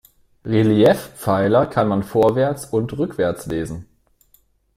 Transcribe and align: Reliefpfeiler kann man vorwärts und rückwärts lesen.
Reliefpfeiler 0.45 1.67
kann 1.67 1.87
man 1.87 2.01
vorwärts 2.01 2.65
und 2.65 2.97
rückwärts 2.97 3.45
lesen. 3.45 3.85